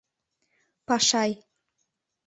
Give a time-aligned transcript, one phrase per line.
[0.87, 1.31] Пашай.